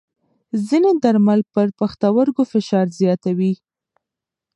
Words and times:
ځینې 0.67 0.91
درمل 1.03 1.41
پر 1.53 1.67
پښتورګو 1.79 2.43
فشار 2.51 2.87
زیاتوي. 2.99 3.53